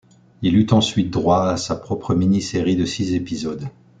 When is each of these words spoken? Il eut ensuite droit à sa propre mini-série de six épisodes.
Il 0.41 0.57
eut 0.57 0.65
ensuite 0.71 1.11
droit 1.11 1.43
à 1.47 1.57
sa 1.57 1.75
propre 1.75 2.15
mini-série 2.15 2.75
de 2.75 2.85
six 2.85 3.13
épisodes. 3.13 3.69